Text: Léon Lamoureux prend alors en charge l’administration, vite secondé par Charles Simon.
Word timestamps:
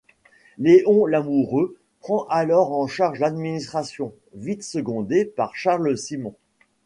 Léon 0.57 1.05
Lamoureux 1.05 1.77
prend 1.99 2.25
alors 2.29 2.71
en 2.73 2.87
charge 2.87 3.19
l’administration, 3.19 4.15
vite 4.33 4.63
secondé 4.63 5.25
par 5.25 5.55
Charles 5.55 5.95
Simon. 5.95 6.33